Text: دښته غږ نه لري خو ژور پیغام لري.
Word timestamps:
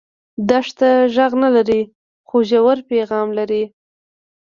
دښته 0.49 0.89
غږ 1.15 1.31
نه 1.43 1.49
لري 1.55 1.81
خو 2.27 2.37
ژور 2.49 2.77
پیغام 2.89 3.27
لري. 3.37 3.63